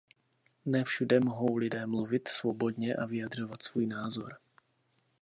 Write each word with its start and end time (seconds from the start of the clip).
Ne 0.65 0.83
všude 0.83 1.19
mohou 1.19 1.55
lidé 1.57 1.85
mluvit 1.85 2.27
svobodně 2.27 2.95
a 2.95 3.05
vyjadřovat 3.05 3.63
svůj 3.63 3.87
názor. 3.87 4.37